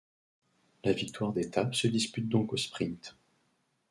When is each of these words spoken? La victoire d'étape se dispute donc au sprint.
La 0.83 0.93
victoire 0.93 1.31
d'étape 1.31 1.75
se 1.75 1.85
dispute 1.85 2.27
donc 2.27 2.53
au 2.53 2.57
sprint. 2.57 3.13